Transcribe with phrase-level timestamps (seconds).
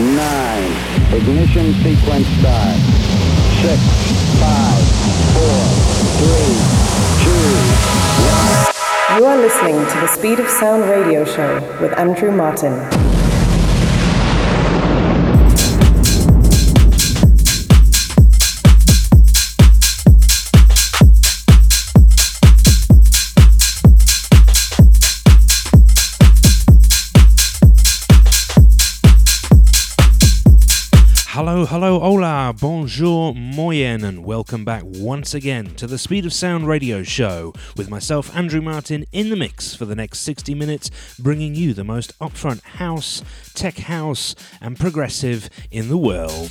[0.00, 0.72] nine.
[1.12, 2.78] Ignition sequence start.
[3.60, 3.80] Six,
[4.40, 4.82] five,
[5.36, 5.60] four,
[6.16, 6.56] three,
[7.20, 7.46] two,
[8.32, 9.18] one.
[9.18, 12.72] You are listening to the Speed of Sound radio show with Andrew Martin.
[31.60, 36.66] Hello, hello, hola, bonjour, moyen, and welcome back once again to the Speed of Sound
[36.66, 41.54] radio show with myself, Andrew Martin, in the mix for the next 60 minutes, bringing
[41.54, 46.48] you the most upfront house, tech house, and progressive in the world.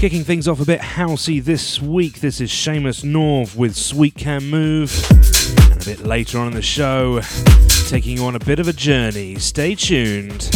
[0.00, 4.44] Kicking things off a bit housey this week, this is Seamus North with Sweet Can
[4.44, 4.90] Move.
[5.70, 7.20] And a bit later on in the show,
[7.88, 9.38] taking you on a bit of a journey.
[9.38, 10.50] Stay tuned.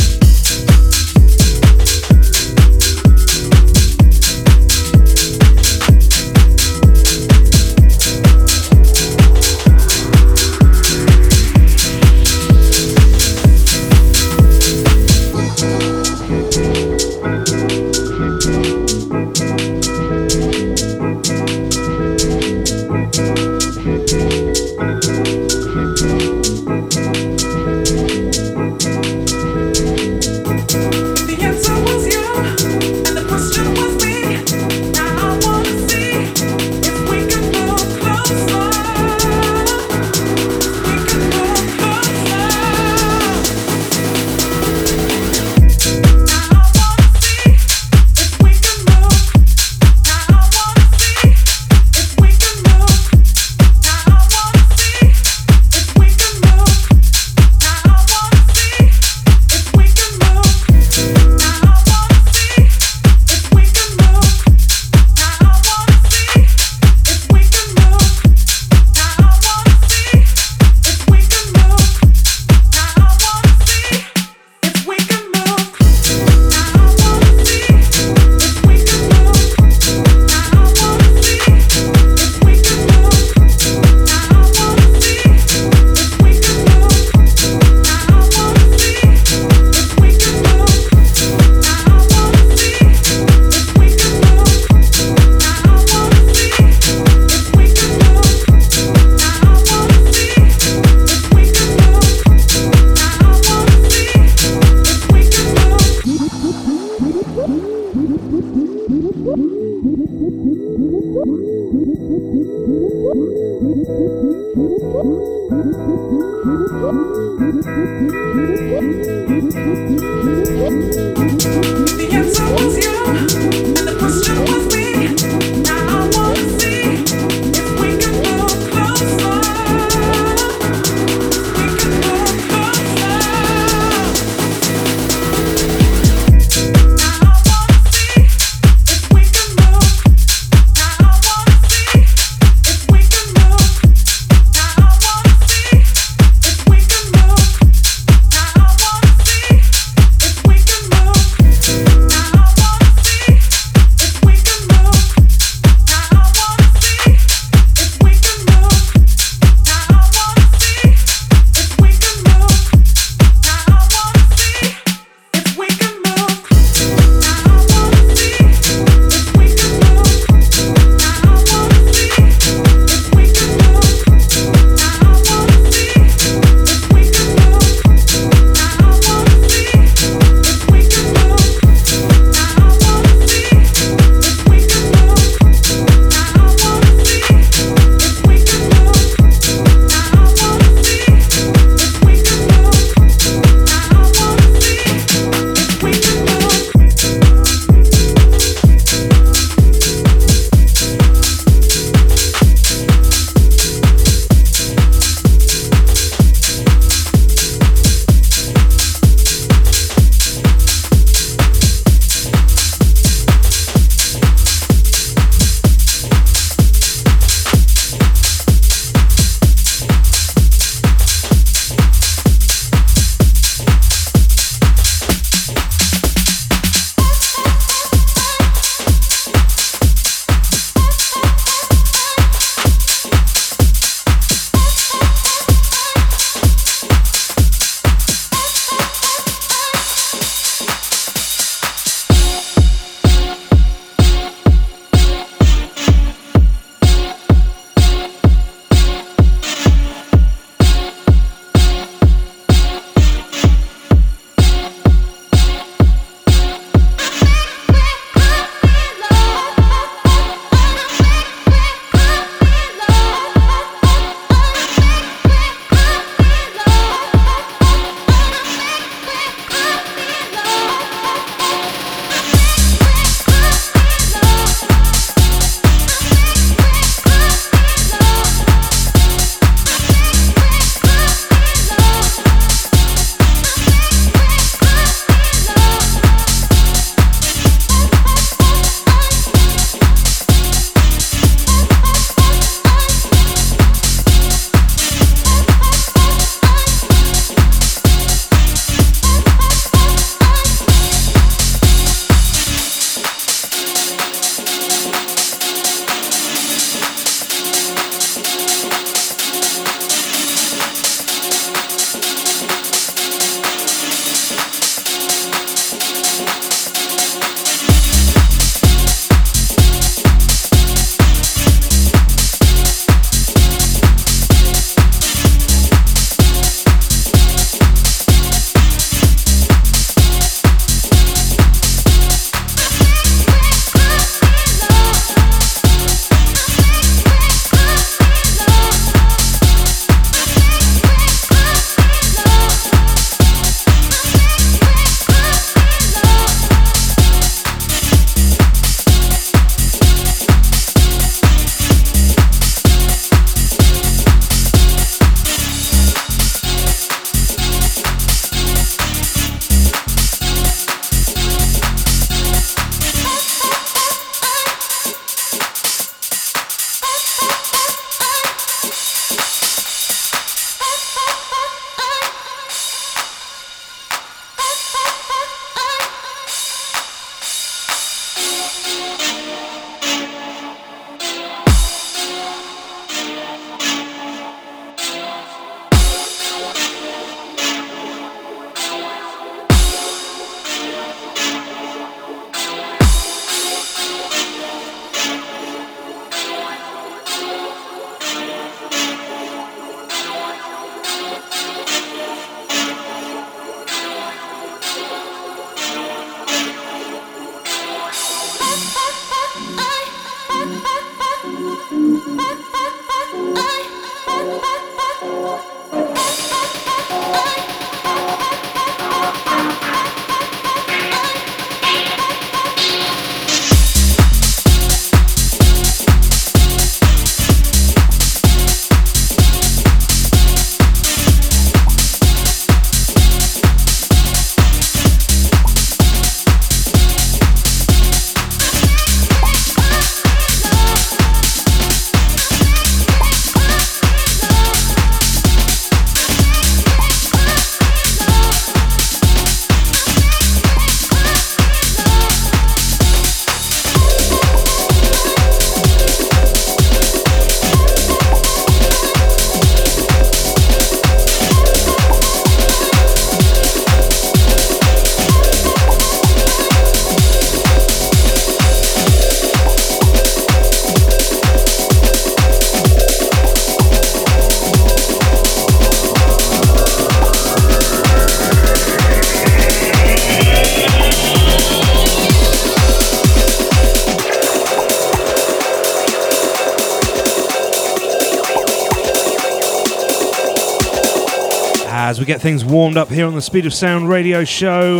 [491.98, 494.78] We get things warmed up here on the Speed of Sound radio show.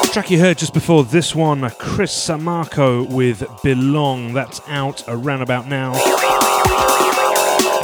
[0.00, 4.32] The track you heard just before this one, Chris Sammarco with Belong.
[4.32, 5.92] That's out around about now.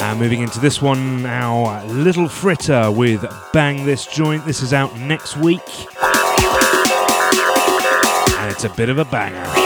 [0.01, 3.23] And moving into this one now, Little Fritter with
[3.53, 4.43] Bang This Joint.
[4.45, 5.61] This is out next week.
[8.39, 9.60] And it's a bit of a banger.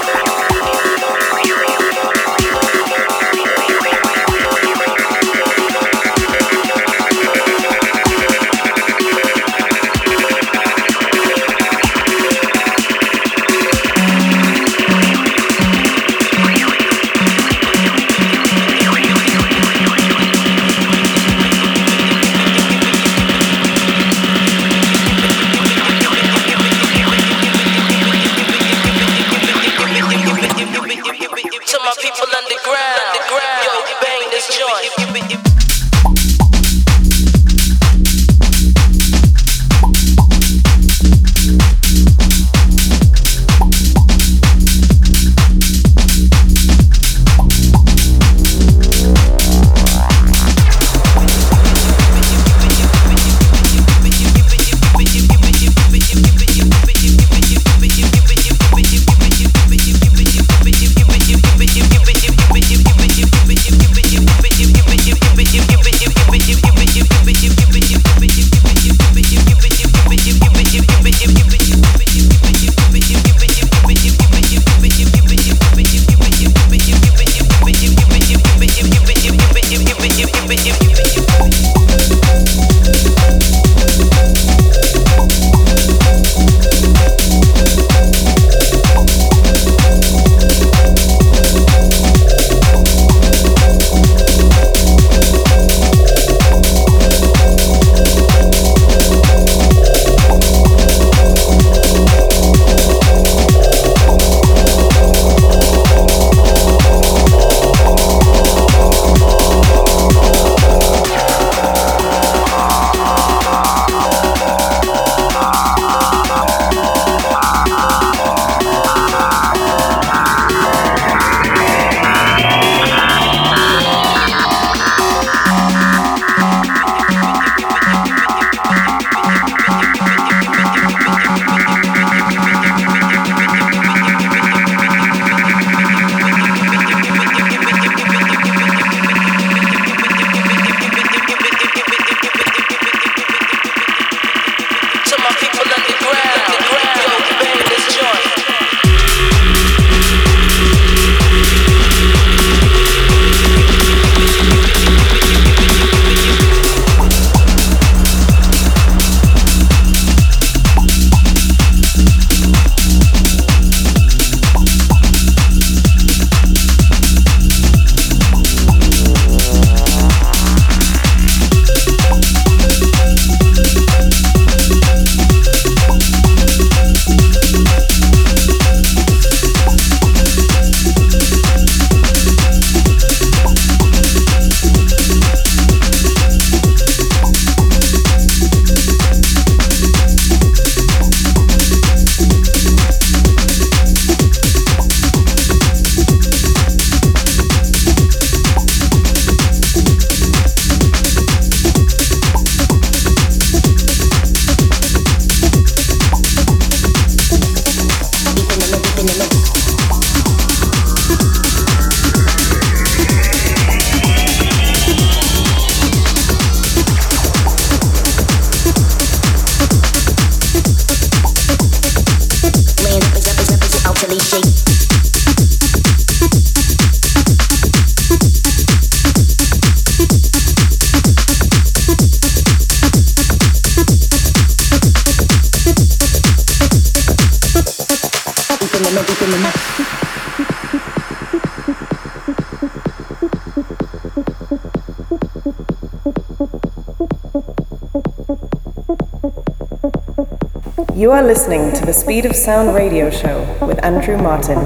[251.06, 254.58] You are listening to the Speed of Sound radio show with Andrew Martin.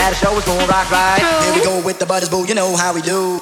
[0.00, 1.42] At a show, it's going rock right.
[1.44, 2.46] Here we go with the butters, boo.
[2.48, 3.39] You know how we do.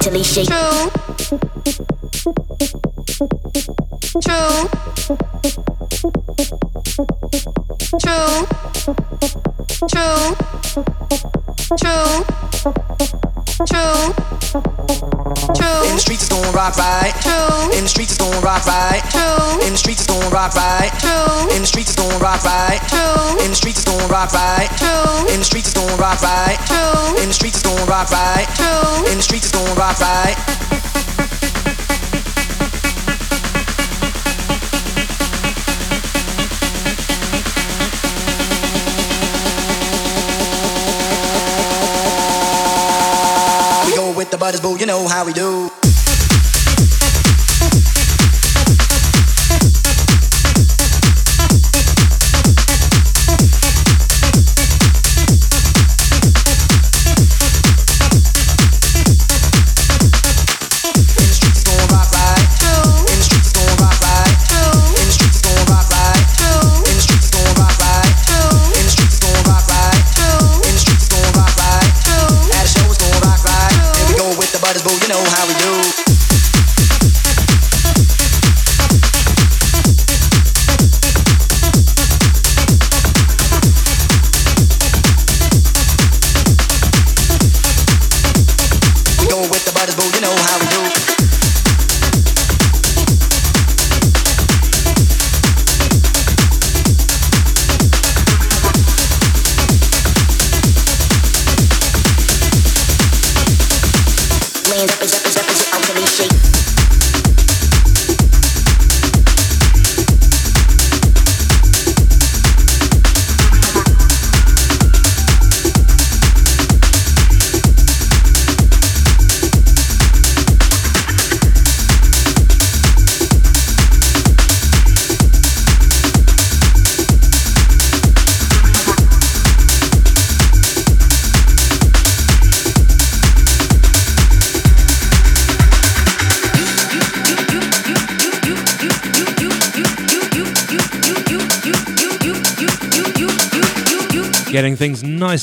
[0.00, 0.48] totally shake.
[0.48, 0.90] True.
[4.24, 4.68] True.
[8.00, 8.46] True.
[9.90, 10.36] True.
[11.76, 12.24] True.
[13.66, 14.14] True.
[15.54, 15.84] True.
[15.84, 17.12] In the streets it's going rock right.
[17.20, 17.76] True.
[17.76, 18.99] In the streets it's going rock right
[20.30, 20.92] gon' rock right.
[21.54, 22.80] In the streets it's gon' rock right.
[23.42, 24.70] In the streets it's gon' rock right.
[25.32, 26.58] In the streets it's gon' rock right.
[27.20, 28.48] In the streets it's gon' rock right.
[29.10, 30.36] In the streets it's gon' rock right.
[44.30, 45.79] the butters boo, you know how we do.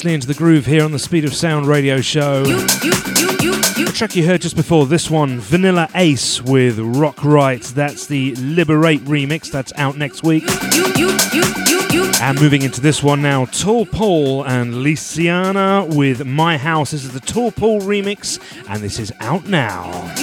[0.07, 2.43] officially into the groove here on the Speed of Sound radio show.
[2.43, 7.61] The track you heard just before this one, Vanilla Ace with Rock Right.
[7.61, 10.43] That's the Liberate remix that's out next week.
[12.21, 16.91] And moving into this one now, Tall Paul and Lisiana with My House.
[16.91, 18.39] This is the Tall Paul remix,
[18.69, 20.13] and this is out now.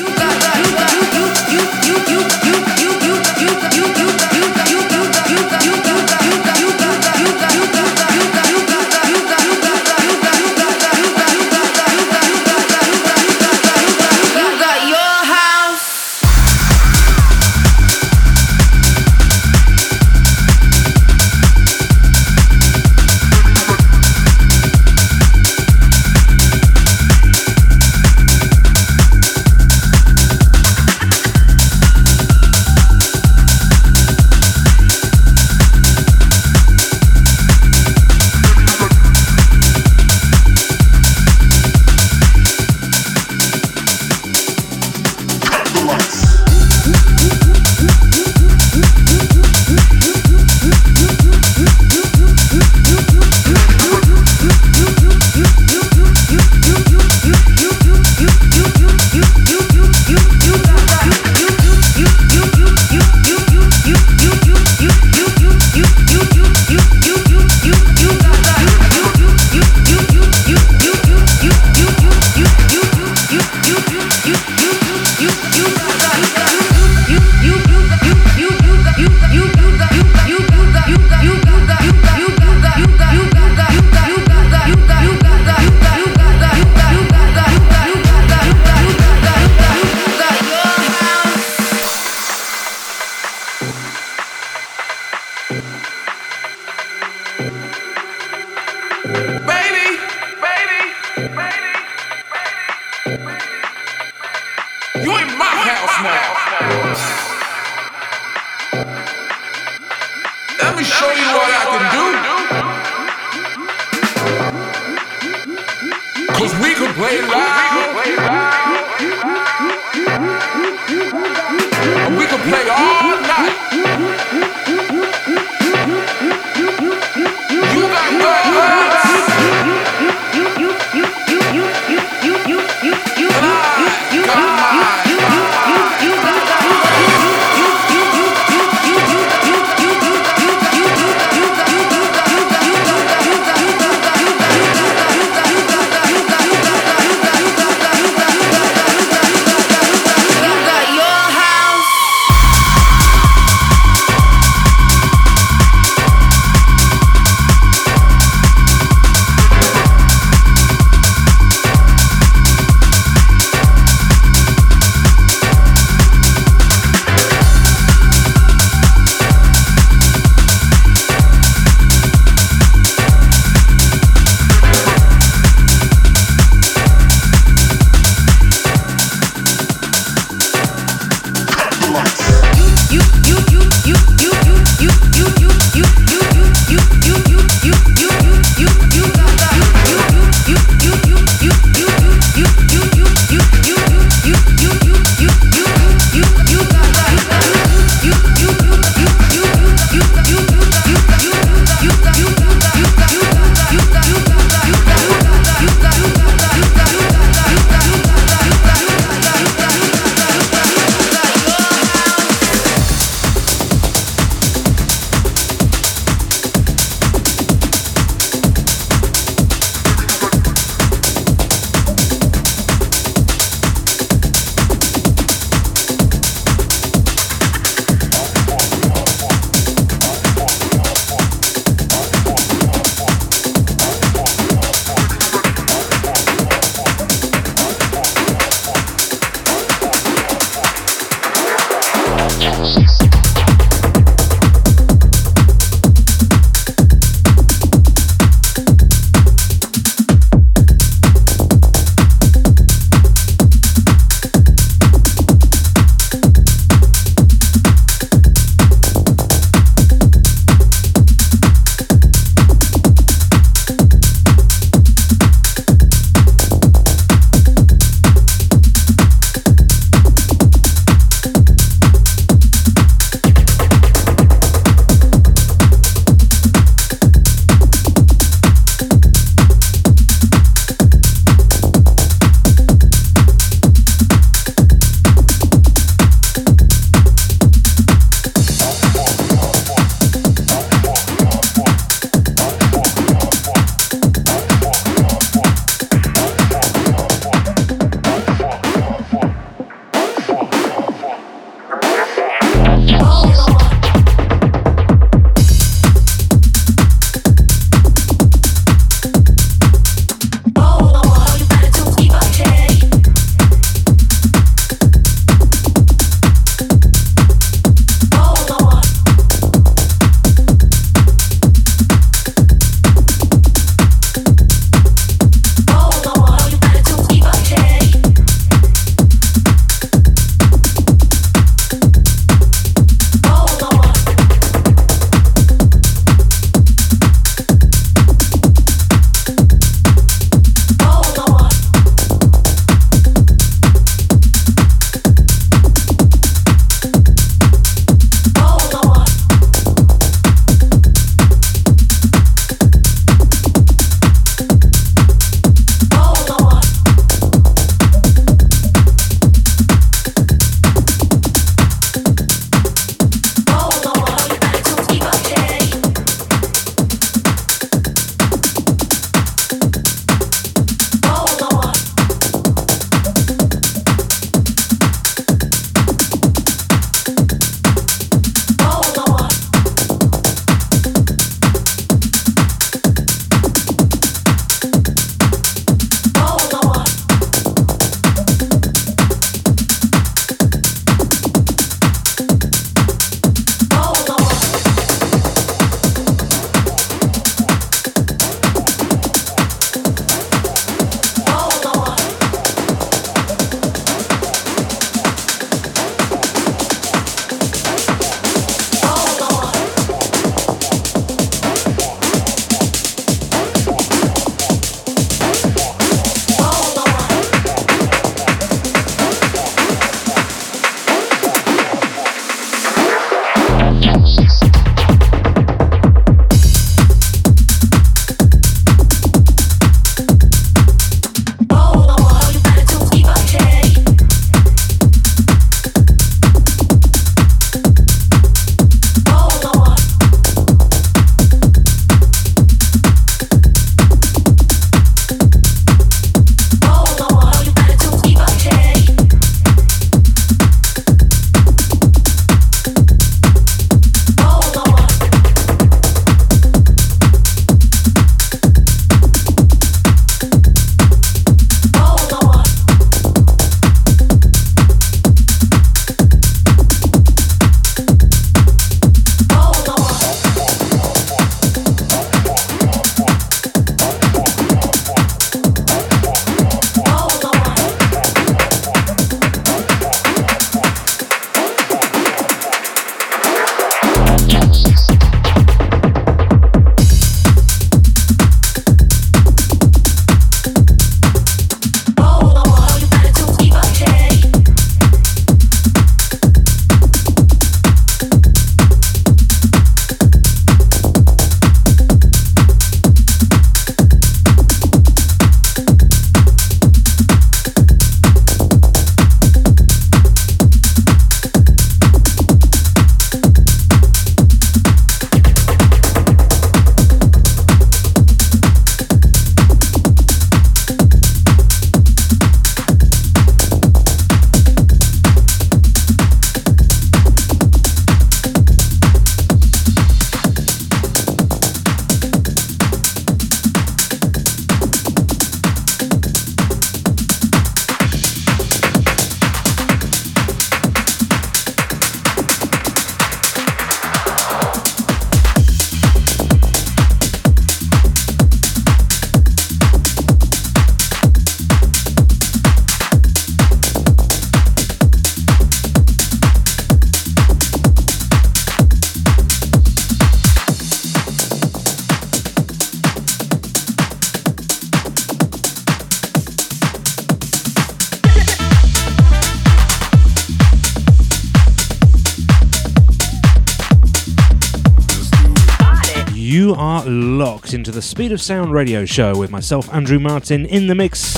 [577.55, 581.15] Into the Speed of Sound radio show with myself, Andrew Martin, in the mix.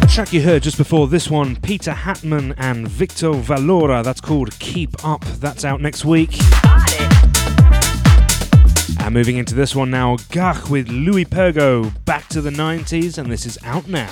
[0.00, 4.58] The track you heard just before this one, Peter Hatman and Victor Valora, that's called
[4.58, 5.24] Keep Up.
[5.24, 6.36] That's out next week.
[9.00, 13.30] And moving into this one now, Gach with Louis Pergo, back to the 90s, and
[13.30, 14.10] this is out now.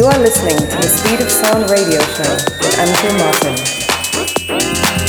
[0.00, 4.99] You are listening to the Speed of Sound radio show with Andrew Martin.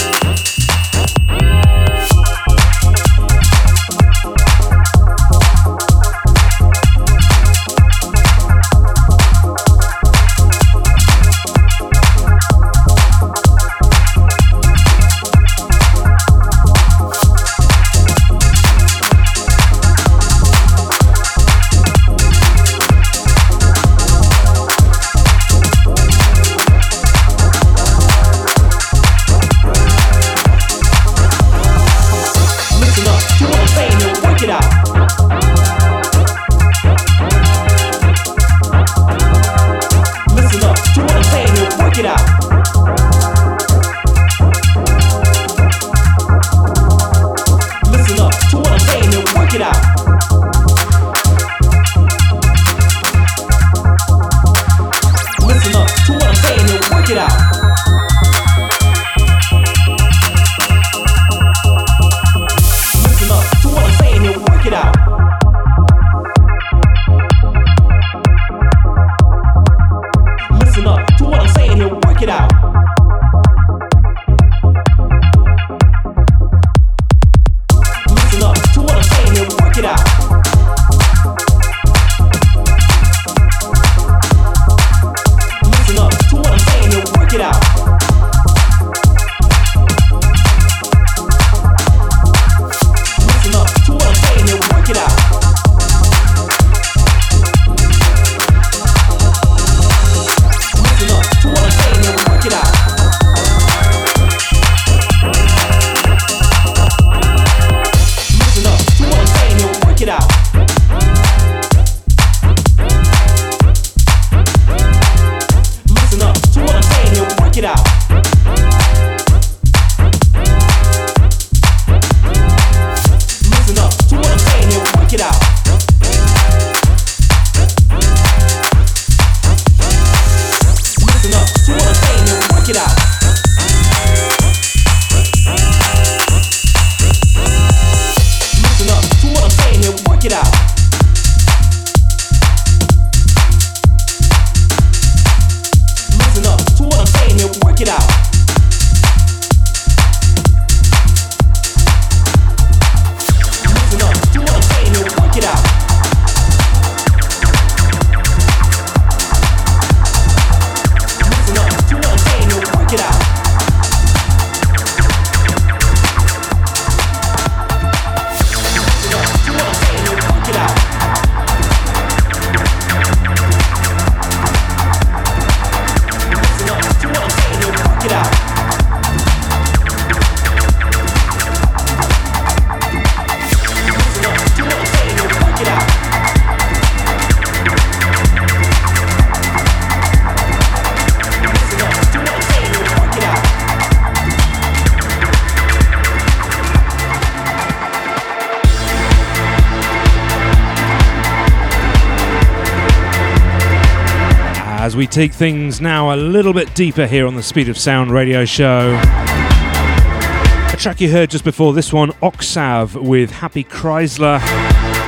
[205.02, 208.46] We take things now a little bit deeper here on the Speed of Sound radio
[208.46, 208.92] show.
[209.02, 214.40] A track you heard just before this one, Oksav with Happy Chrysler.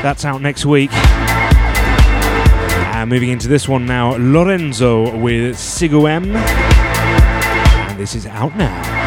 [0.01, 0.91] That's out next week.
[2.91, 6.33] And moving into this one now, Lorenzo with Siguem.
[6.33, 9.02] And this is out now.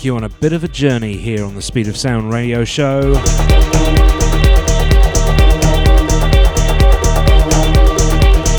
[0.00, 2.64] Take you on a bit of a journey here on the Speed of Sound radio
[2.64, 3.12] show.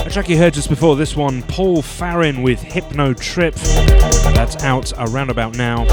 [0.06, 3.56] A track you heard just before this one, Paul Farrin with Hypno Trip.
[4.36, 5.88] That's out around about now.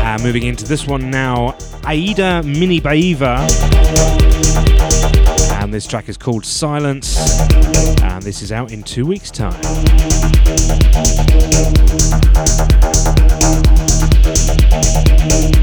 [0.00, 3.48] Uh, moving into this one now, Aida Mini Baiva.
[5.62, 7.38] And this track is called Silence.
[8.02, 9.62] And this is out in two weeks' time.
[15.22, 15.61] Hey.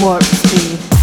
[0.00, 0.93] Warp speed.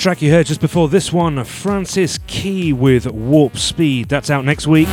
[0.00, 4.08] Track you heard just before this one, Francis Key with Warp Speed.
[4.08, 4.88] That's out next week.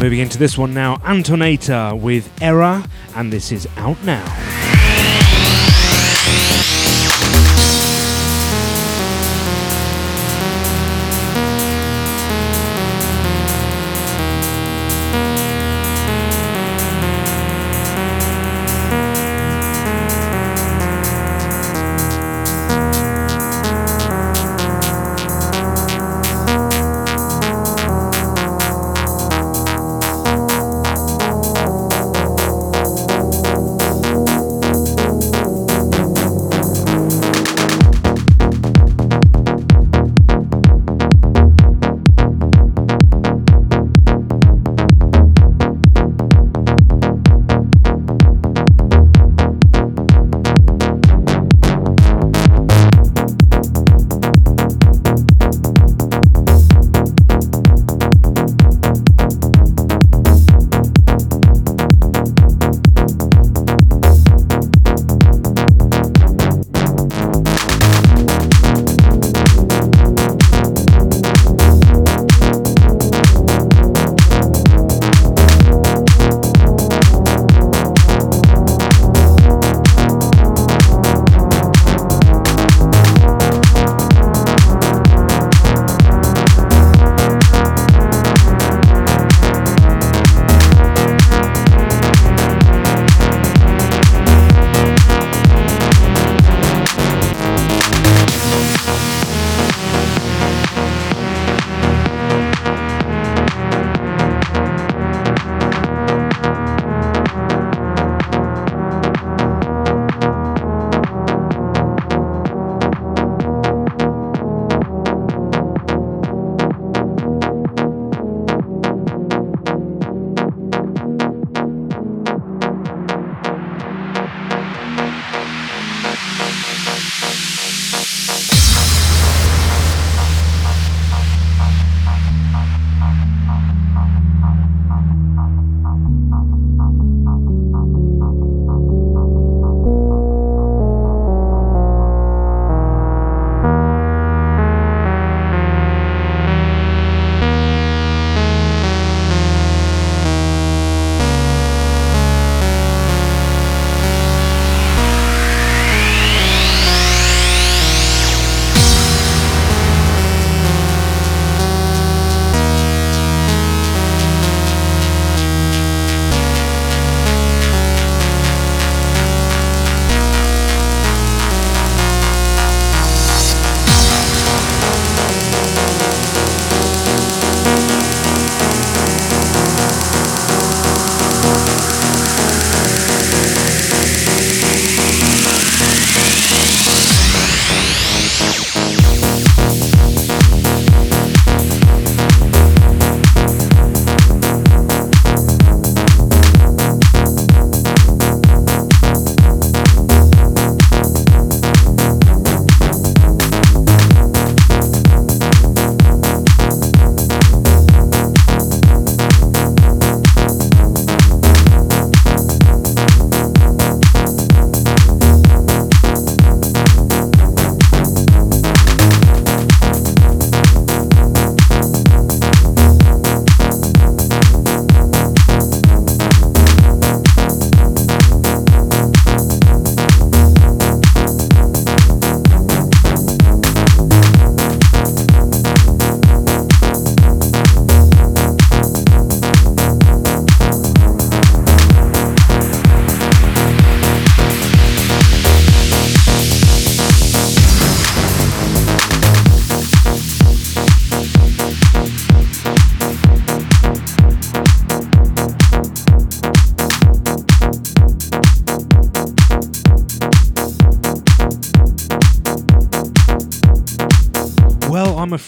[0.00, 2.82] Moving into this one now, Antonata with Error,
[3.14, 4.43] and this is out now.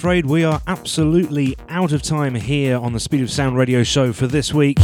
[0.07, 4.13] Afraid we are absolutely out of time here on the Speed of Sound radio show
[4.13, 4.79] for this week.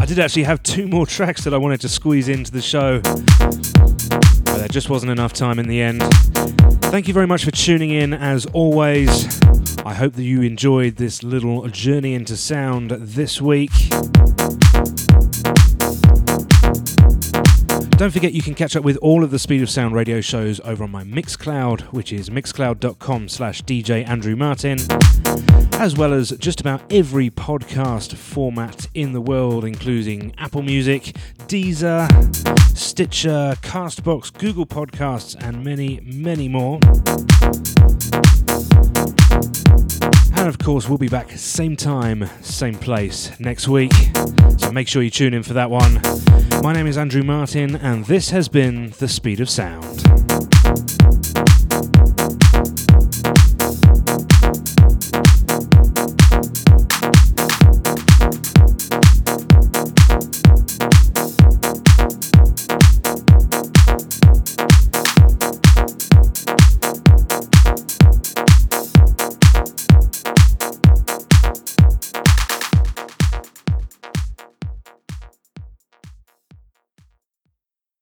[0.00, 3.00] I did actually have two more tracks that I wanted to squeeze into the show,
[3.00, 6.00] but there just wasn't enough time in the end.
[6.84, 9.38] Thank you very much for tuning in as always.
[9.84, 13.70] I hope that you enjoyed this little journey into sound this week.
[18.02, 20.58] Don't forget you can catch up with all of the Speed of Sound radio shows
[20.64, 24.80] over on my Mixcloud, which is mixcloud.com slash DJ Andrew Martin,
[25.74, 31.14] as well as just about every podcast format in the world, including Apple Music,
[31.46, 32.08] Deezer,
[32.76, 36.80] Stitcher, Castbox, Google Podcasts, and many, many more.
[40.42, 43.92] And of course, we'll be back same time, same place next week.
[44.58, 46.00] So make sure you tune in for that one.
[46.62, 50.02] My name is Andrew Martin, and this has been The Speed of Sound.